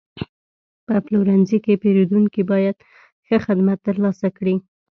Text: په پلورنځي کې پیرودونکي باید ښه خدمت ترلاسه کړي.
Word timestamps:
په 0.85 0.95
پلورنځي 1.05 1.57
کې 1.65 1.79
پیرودونکي 1.83 2.41
باید 2.51 2.77
ښه 3.25 3.37
خدمت 3.45 3.77
ترلاسه 3.87 4.27
کړي. 4.37 4.55